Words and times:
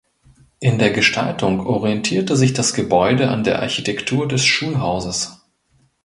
In 0.59 0.79
der 0.79 0.89
Gestaltung 0.89 1.59
orientierte 1.63 2.35
sich 2.35 2.53
das 2.53 2.73
Gebäude 2.73 3.29
an 3.29 3.43
der 3.43 3.61
Architektur 3.61 4.27
des 4.27 4.43
Schulhauses. 4.43 5.43